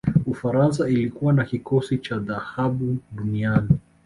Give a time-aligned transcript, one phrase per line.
[0.25, 3.69] ufaransa ilikuwa na kikosi cha dhahabu duniani